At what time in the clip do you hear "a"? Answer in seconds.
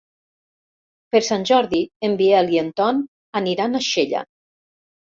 3.75-3.85